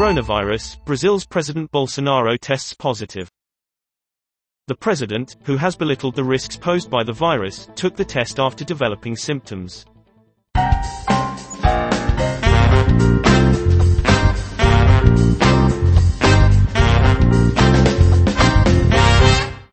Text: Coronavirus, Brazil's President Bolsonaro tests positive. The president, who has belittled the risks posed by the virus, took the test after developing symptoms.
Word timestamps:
Coronavirus, 0.00 0.82
Brazil's 0.86 1.26
President 1.26 1.70
Bolsonaro 1.72 2.38
tests 2.40 2.72
positive. 2.72 3.30
The 4.66 4.74
president, 4.74 5.36
who 5.44 5.58
has 5.58 5.76
belittled 5.76 6.14
the 6.14 6.24
risks 6.24 6.56
posed 6.56 6.88
by 6.88 7.04
the 7.04 7.12
virus, 7.12 7.68
took 7.74 7.96
the 7.96 8.04
test 8.06 8.40
after 8.40 8.64
developing 8.64 9.14
symptoms. 9.14 9.84